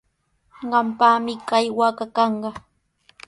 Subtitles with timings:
[0.71, 2.49] Qampaqmi kay waaka kanqa.